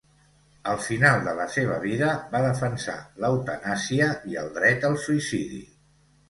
[0.69, 5.63] Al final de la seva vida va defensar l'eutanàsia i el dret al suïcidi.